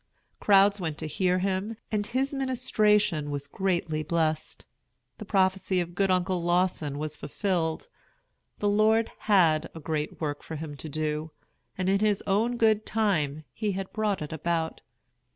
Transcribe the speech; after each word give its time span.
Crowds 0.39 0.81
went 0.81 0.97
to 0.97 1.05
hear 1.05 1.37
him, 1.37 1.77
and 1.91 2.07
his 2.07 2.33
ministration 2.33 3.29
was 3.29 3.45
greatly 3.45 4.01
blessed. 4.01 4.65
The 5.19 5.25
prophecy 5.25 5.79
of 5.79 5.93
good 5.93 6.09
Uncle 6.09 6.41
Lawson 6.41 6.97
was 6.97 7.15
fulfilled. 7.15 7.87
The 8.57 8.67
Lord 8.69 9.11
had 9.29 9.69
a 9.75 9.79
great 9.79 10.19
work 10.19 10.41
for 10.41 10.55
him 10.55 10.75
to 10.77 10.89
do; 10.89 11.29
and 11.77 11.87
in 11.87 11.99
His 11.99 12.23
own 12.25 12.57
good 12.57 12.83
time 12.83 13.43
he 13.53 13.73
had 13.73 13.93
brought 13.93 14.23
it 14.23 14.33
about. 14.33 14.81